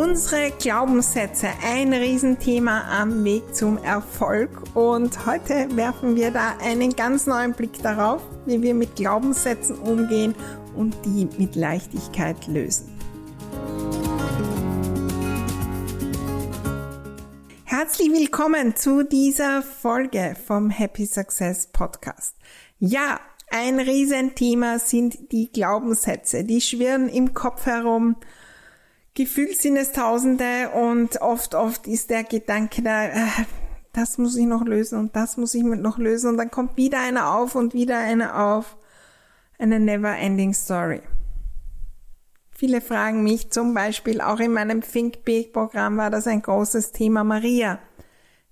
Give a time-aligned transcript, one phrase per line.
[0.00, 4.48] Unsere Glaubenssätze, ein Riesenthema am Weg zum Erfolg.
[4.76, 10.36] Und heute werfen wir da einen ganz neuen Blick darauf, wie wir mit Glaubenssätzen umgehen
[10.76, 12.96] und die mit Leichtigkeit lösen.
[17.64, 22.36] Herzlich willkommen zu dieser Folge vom Happy Success Podcast.
[22.78, 23.18] Ja,
[23.50, 26.44] ein Riesenthema sind die Glaubenssätze.
[26.44, 28.14] Die schwirren im Kopf herum
[29.18, 29.58] Gefühlt
[30.76, 33.26] und oft, oft ist der Gedanke da, äh,
[33.92, 37.00] das muss ich noch lösen und das muss ich noch lösen und dann kommt wieder
[37.00, 38.76] einer auf und wieder einer auf.
[39.58, 41.00] Eine never ending story.
[42.52, 46.92] Viele fragen mich zum Beispiel, auch in meinem Think Big Programm war das ein großes
[46.92, 47.80] Thema, Maria.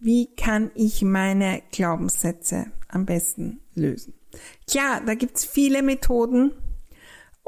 [0.00, 4.14] Wie kann ich meine Glaubenssätze am besten lösen?
[4.66, 6.50] Tja, da gibt's viele Methoden.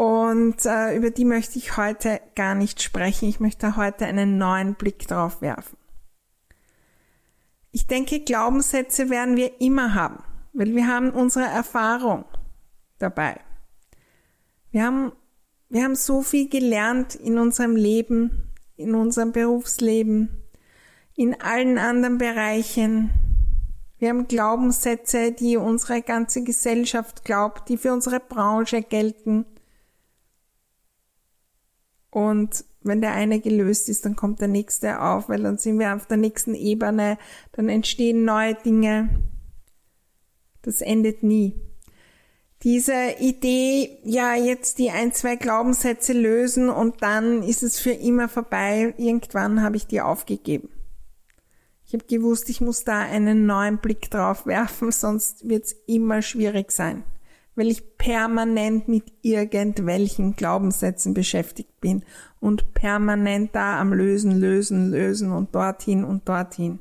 [0.00, 3.28] Und äh, über die möchte ich heute gar nicht sprechen.
[3.28, 5.76] Ich möchte heute einen neuen Blick drauf werfen.
[7.70, 10.22] Ich denke, Glaubenssätze werden wir immer haben,
[10.54, 12.24] weil wir haben unsere Erfahrung
[12.98, 13.40] dabei.
[14.70, 15.12] Wir haben,
[15.68, 20.30] wir haben so viel gelernt in unserem Leben, in unserem Berufsleben,
[21.14, 23.10] in allen anderen Bereichen.
[23.98, 29.44] Wir haben Glaubenssätze, die unsere ganze Gesellschaft glaubt, die für unsere Branche gelten.
[32.10, 35.94] Und wenn der eine gelöst ist, dann kommt der nächste auf, weil dann sind wir
[35.94, 37.18] auf der nächsten Ebene,
[37.52, 39.10] dann entstehen neue Dinge.
[40.62, 41.54] Das endet nie.
[42.62, 48.28] Diese Idee, ja, jetzt die ein, zwei Glaubenssätze lösen und dann ist es für immer
[48.28, 50.68] vorbei, irgendwann habe ich die aufgegeben.
[51.86, 56.22] Ich habe gewusst, ich muss da einen neuen Blick drauf werfen, sonst wird es immer
[56.22, 57.02] schwierig sein
[57.54, 62.04] weil ich permanent mit irgendwelchen Glaubenssätzen beschäftigt bin
[62.40, 66.80] und permanent da am Lösen, Lösen, Lösen und dorthin und dorthin.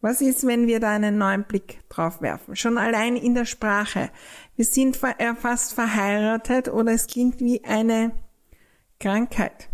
[0.00, 2.56] Was ist, wenn wir da einen neuen Blick drauf werfen?
[2.56, 4.10] Schon allein in der Sprache.
[4.56, 8.10] Wir sind äh, fast verheiratet oder es klingt wie eine
[8.98, 9.68] Krankheit.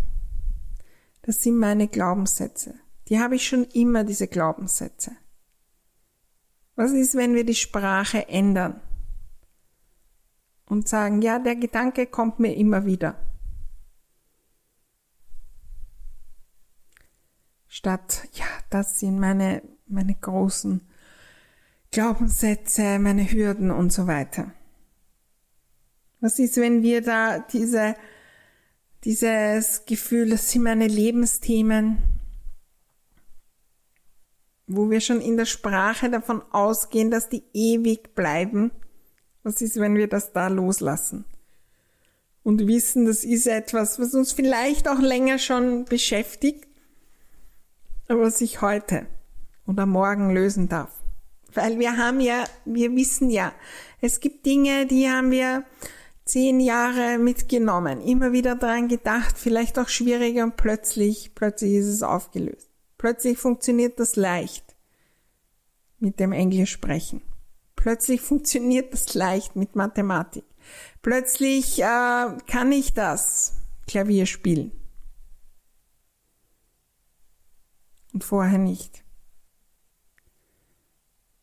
[1.22, 2.74] Das sind meine Glaubenssätze.
[3.08, 5.12] Die habe ich schon immer, diese Glaubenssätze.
[6.78, 8.80] Was ist, wenn wir die Sprache ändern
[10.66, 13.16] und sagen, ja, der Gedanke kommt mir immer wieder.
[17.66, 20.88] Statt, ja, das sind meine, meine großen
[21.90, 24.52] Glaubenssätze, meine Hürden und so weiter.
[26.20, 27.96] Was ist, wenn wir da diese,
[29.02, 31.98] dieses Gefühl, das sind meine Lebensthemen,
[34.68, 38.70] wo wir schon in der Sprache davon ausgehen, dass die ewig bleiben.
[39.42, 41.24] Was ist, wenn wir das da loslassen?
[42.42, 46.66] Und wissen, das ist etwas, was uns vielleicht auch länger schon beschäftigt,
[48.08, 49.06] aber sich heute
[49.66, 50.92] oder morgen lösen darf.
[51.54, 53.52] Weil wir haben ja, wir wissen ja,
[54.00, 55.64] es gibt Dinge, die haben wir
[56.24, 62.02] zehn Jahre mitgenommen, immer wieder daran gedacht, vielleicht auch schwieriger und plötzlich, plötzlich ist es
[62.02, 62.67] aufgelöst.
[62.98, 64.76] Plötzlich funktioniert das leicht
[65.98, 67.22] mit dem Englisch sprechen.
[67.76, 70.44] Plötzlich funktioniert das leicht mit Mathematik.
[71.00, 73.54] Plötzlich äh, kann ich das
[73.86, 74.72] Klavier spielen.
[78.12, 79.04] Und vorher nicht.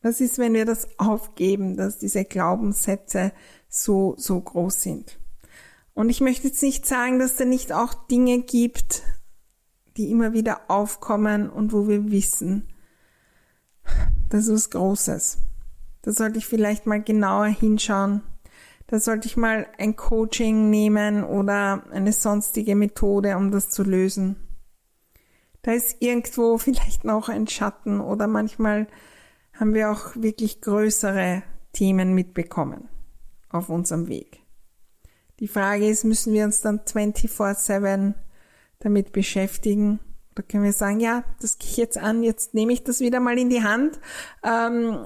[0.02, 3.32] Was ist, wenn wir das aufgeben, dass diese Glaubenssätze
[3.68, 5.18] so, so groß sind?
[5.94, 9.02] Und ich möchte jetzt nicht sagen, dass da nicht auch Dinge gibt,
[9.96, 12.68] die immer wieder aufkommen und wo wir wissen,
[14.28, 15.38] das ist Großes.
[16.02, 18.22] Da sollte ich vielleicht mal genauer hinschauen.
[18.86, 24.36] Da sollte ich mal ein Coaching nehmen oder eine sonstige Methode, um das zu lösen.
[25.62, 28.86] Da ist irgendwo vielleicht noch ein Schatten oder manchmal
[29.52, 32.88] haben wir auch wirklich größere Themen mitbekommen
[33.48, 34.42] auf unserem Weg.
[35.40, 38.14] Die Frage ist, müssen wir uns dann 24-7
[38.78, 40.00] damit beschäftigen?
[40.34, 43.20] Da können wir sagen, ja, das gehe ich jetzt an, jetzt nehme ich das wieder
[43.20, 43.98] mal in die Hand.
[44.42, 45.02] Ähm,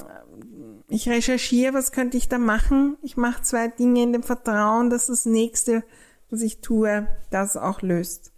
[0.88, 2.96] ich recherchiere, was könnte ich da machen?
[3.02, 5.84] Ich mache zwei Dinge in dem Vertrauen, dass das nächste,
[6.30, 8.32] was ich tue, das auch löst.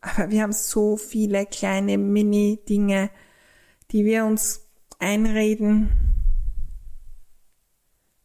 [0.00, 3.10] Aber wir haben so viele kleine Mini-Dinge,
[3.90, 4.68] die wir uns
[5.00, 5.88] einreden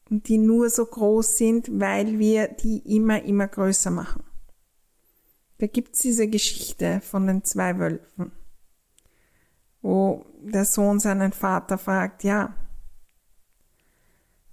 [0.09, 4.23] und die nur so groß sind, weil wir die immer, immer größer machen.
[5.59, 8.31] Da gibt's diese Geschichte von den zwei Wölfen,
[9.81, 12.55] wo der Sohn seinen Vater fragt, ja,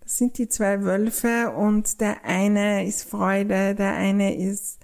[0.01, 4.81] das sind die zwei Wölfe und der eine ist Freude, der eine ist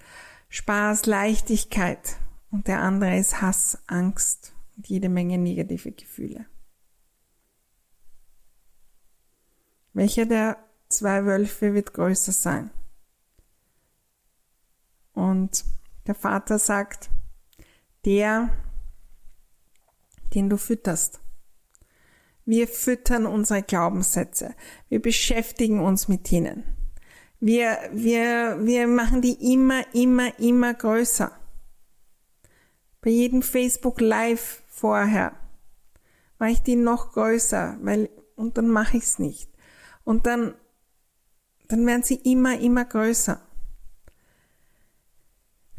[0.47, 2.17] Spaß, Leichtigkeit
[2.51, 6.45] und der andere ist Hass, Angst und jede Menge negative Gefühle.
[9.91, 12.71] Welcher der zwei Wölfe wird größer sein?
[15.13, 15.65] Und
[16.15, 17.09] Vater sagt,
[18.05, 18.49] der,
[20.33, 21.21] den du fütterst.
[22.45, 24.53] Wir füttern unsere Glaubenssätze.
[24.89, 26.63] Wir beschäftigen uns mit ihnen.
[27.39, 31.31] Wir, wir, wir machen die immer, immer, immer größer.
[33.01, 35.33] Bei jedem Facebook Live vorher
[36.39, 39.49] mache ich die noch größer, weil, und dann mache ich es nicht.
[40.03, 40.55] Und dann,
[41.67, 43.41] dann werden sie immer, immer größer.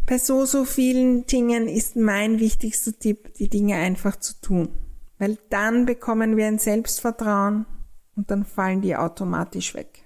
[0.06, 4.68] Bei so, so vielen Dingen ist mein wichtigster Tipp, die Dinge einfach zu tun.
[5.18, 7.64] Weil dann bekommen wir ein Selbstvertrauen
[8.14, 10.04] und dann fallen die automatisch weg.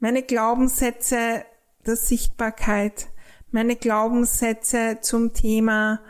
[0.00, 1.44] Meine Glaubenssätze
[1.86, 3.08] der Sichtbarkeit,
[3.50, 6.00] meine Glaubenssätze zum Thema,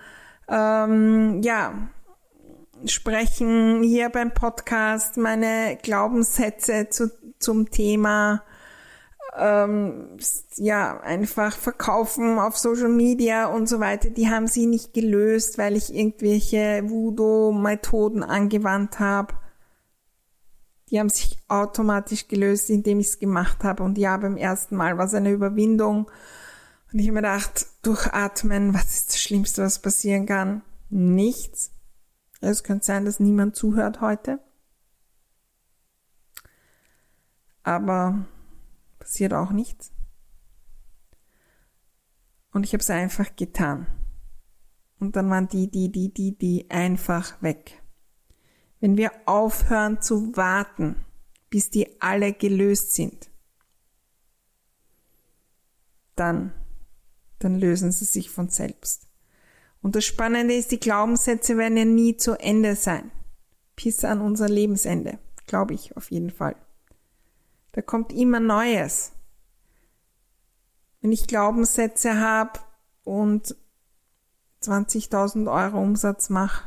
[0.49, 1.89] ähm, ja,
[2.87, 8.43] sprechen hier beim Podcast, meine Glaubenssätze zu, zum Thema,
[9.37, 10.17] ähm,
[10.57, 15.77] ja, einfach verkaufen auf Social Media und so weiter, die haben sie nicht gelöst, weil
[15.77, 19.35] ich irgendwelche Voodoo-Methoden angewandt habe.
[20.91, 23.83] Die haben sich automatisch gelöst, indem ich es gemacht habe.
[23.83, 26.11] Und ja, beim ersten Mal war es eine Überwindung
[26.95, 30.63] und ich habe mir gedacht, durchatmen, was ist das Schlimmste, was passieren kann?
[30.91, 31.73] Nichts.
[32.41, 34.39] Es könnte sein, dass niemand zuhört heute.
[37.65, 38.27] Aber
[39.05, 39.93] passiert auch nichts.
[42.53, 43.87] Und ich habe es einfach getan.
[44.99, 47.83] Und dann waren die, die, die, die, die einfach weg.
[48.81, 51.05] Wenn wir aufhören zu warten,
[51.51, 53.31] bis die alle gelöst sind,
[56.17, 56.53] dann
[57.45, 59.07] dann lösen sie sich von selbst.
[59.83, 63.11] Und das Spannende ist, die Glaubenssätze werden ja nie zu Ende sein.
[63.77, 66.57] Bis an unser Lebensende, glaube ich auf jeden Fall.
[67.75, 69.13] Da kommt immer Neues.
[71.01, 72.61] Wenn ich Glaubenssätze habe
[73.03, 73.57] und
[74.63, 76.65] 20.000 Euro Umsatz mache,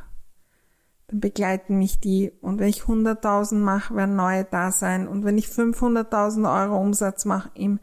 [1.08, 2.34] dann begleiten mich die.
[2.42, 5.08] Und wenn ich 100.000 mache, werden neue da sein.
[5.08, 7.80] Und wenn ich 500.000 Euro Umsatz mache im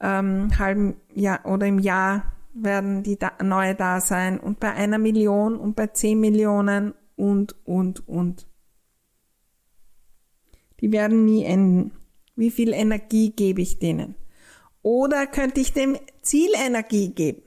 [0.00, 4.98] ähm, halben Jahr oder im Jahr werden die da, neue da sein und bei einer
[4.98, 8.46] Million und bei zehn Millionen und, und, und.
[10.80, 11.92] Die werden nie enden.
[12.36, 14.16] Wie viel Energie gebe ich denen?
[14.82, 17.42] Oder könnte ich dem Ziel Energie geben?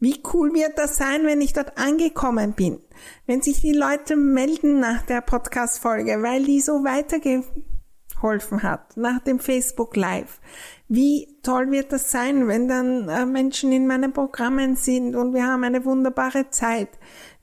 [0.00, 2.80] Wie cool wird das sein, wenn ich dort angekommen bin?
[3.26, 9.38] Wenn sich die Leute melden nach der Podcast-Folge, weil die so weitergeholfen hat, nach dem
[9.38, 10.40] Facebook Live.
[10.88, 15.46] Wie toll wird das sein, wenn dann äh, Menschen in meinen Programmen sind und wir
[15.46, 16.88] haben eine wunderbare Zeit.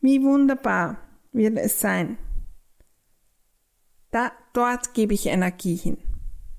[0.02, 0.98] Wie wunderbar
[1.32, 2.18] wird es sein.
[4.12, 5.98] Da, dort gebe ich Energie hin.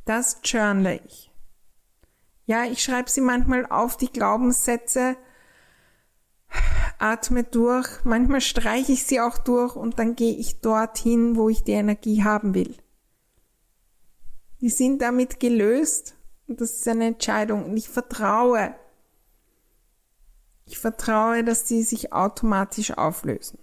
[0.08, 1.30] Das journal ich.
[2.46, 5.18] Ja, ich schreibe sie manchmal auf, die Glaubenssätze,
[6.98, 11.62] atme durch, manchmal streiche ich sie auch durch und dann gehe ich dorthin, wo ich
[11.62, 12.74] die Energie haben will.
[14.62, 16.14] Die sind damit gelöst
[16.46, 17.66] und das ist eine Entscheidung.
[17.66, 18.74] Und ich vertraue.
[20.64, 23.58] Ich vertraue, dass die sich automatisch auflösen.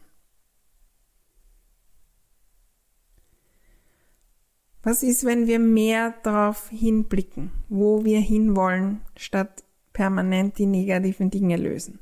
[4.86, 9.64] Was ist, wenn wir mehr darauf hinblicken, wo wir hinwollen, statt
[9.94, 11.98] permanent die negativen Dinge lösen?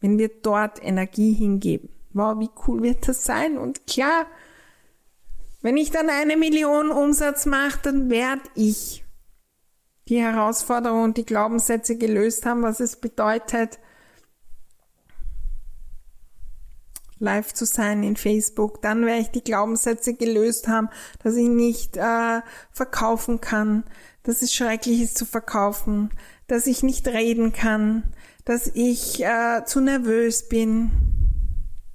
[0.00, 1.88] Wenn wir dort Energie hingeben.
[2.12, 3.58] Wow, wie cool wird das sein?
[3.58, 4.26] Und klar,
[5.62, 9.04] wenn ich dann eine Million Umsatz mache, dann werde ich
[10.06, 13.80] die Herausforderung und die Glaubenssätze gelöst haben, was es bedeutet,
[17.22, 18.82] live zu sein in Facebook.
[18.82, 20.90] Dann werde ich die Glaubenssätze gelöst haben,
[21.22, 23.84] dass ich nicht äh, verkaufen kann,
[24.24, 26.10] dass es schrecklich ist zu verkaufen,
[26.48, 28.02] dass ich nicht reden kann,
[28.44, 30.90] dass ich äh, zu nervös bin.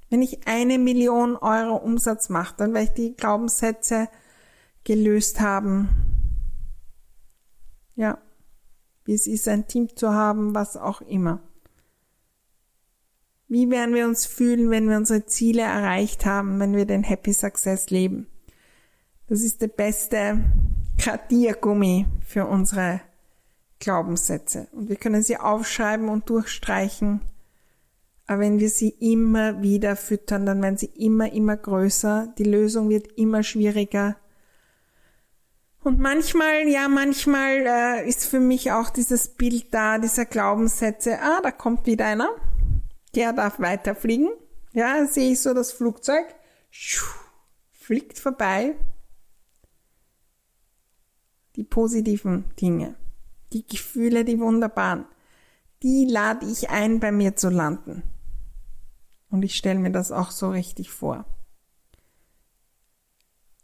[0.10, 4.07] Wenn ich eine Million Euro Umsatz mache, dann werde ich die Glaubenssätze
[4.86, 5.89] gelöst haben.
[7.96, 8.17] Ja,
[9.03, 11.41] wie es ist, ein Team zu haben, was auch immer.
[13.49, 17.31] Wie werden wir uns fühlen, wenn wir unsere Ziele erreicht haben, wenn wir den Happy
[17.31, 18.27] Success leben?
[19.29, 20.43] Das ist der beste
[20.97, 22.99] Gradiergummi für unsere
[23.79, 24.67] Glaubenssätze.
[24.73, 27.21] Und wir können sie aufschreiben und durchstreichen.
[28.25, 32.33] Aber wenn wir sie immer wieder füttern, dann werden sie immer, immer größer.
[32.37, 34.17] Die Lösung wird immer schwieriger.
[35.83, 41.39] Und manchmal, ja, manchmal äh, ist für mich auch dieses Bild da, dieser Glaubenssätze, ah,
[41.41, 42.29] da kommt wieder einer
[43.15, 44.29] der darf weiterfliegen.
[44.73, 46.25] Ja, sehe ich so das Flugzeug,
[47.71, 48.75] fliegt vorbei.
[51.55, 52.95] Die positiven Dinge,
[53.53, 55.05] die Gefühle, die wunderbaren,
[55.81, 58.03] die lade ich ein, bei mir zu landen.
[59.29, 61.25] Und ich stelle mir das auch so richtig vor.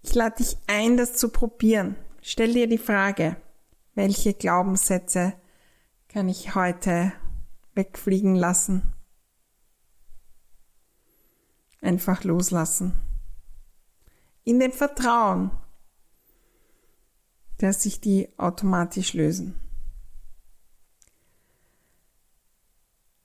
[0.01, 1.95] Ich lade dich ein, das zu probieren.
[2.21, 3.37] Stell dir die Frage,
[3.95, 5.33] welche Glaubenssätze
[6.07, 7.13] kann ich heute
[7.73, 8.92] wegfliegen lassen?
[11.83, 12.93] Einfach loslassen.
[14.43, 15.51] In dem Vertrauen,
[17.59, 19.55] dass sich die automatisch lösen.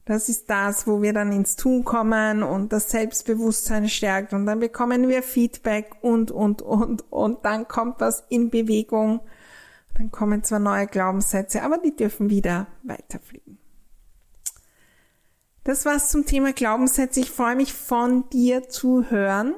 [0.04, 4.58] Das ist das, wo wir dann ins Tun kommen und das Selbstbewusstsein stärkt und dann
[4.58, 9.20] bekommen wir Feedback und, und, und, und dann kommt was in Bewegung.
[9.98, 13.57] Dann kommen zwar neue Glaubenssätze, aber die dürfen wieder weiterfliegen.
[15.68, 17.20] Das war's zum Thema Glaubenssätze.
[17.20, 19.52] Ich freue mich von dir zu hören,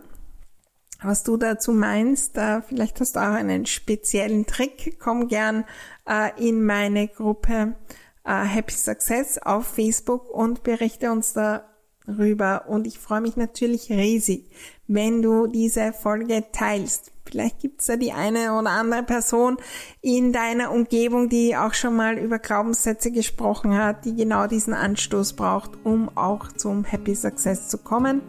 [1.00, 2.36] was du dazu meinst.
[2.36, 4.98] Äh, vielleicht hast du auch einen speziellen Trick.
[4.98, 5.64] Komm gern
[6.08, 7.76] äh, in meine Gruppe
[8.24, 12.64] äh, Happy Success auf Facebook und berichte uns darüber.
[12.66, 14.50] Und ich freue mich natürlich riesig,
[14.88, 17.12] wenn du diese Folge teilst.
[17.24, 19.56] Vielleicht gibt es da die eine oder andere Person
[20.00, 25.34] in deiner Umgebung, die auch schon mal über Glaubenssätze gesprochen hat, die genau diesen Anstoß
[25.34, 28.22] braucht, um auch zum Happy Success zu kommen.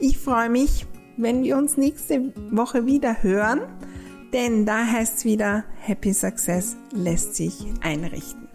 [0.00, 0.86] Ich freue mich,
[1.16, 3.60] wenn wir uns nächste Woche wieder hören,
[4.32, 8.45] denn da heißt es wieder, Happy Success lässt sich einrichten.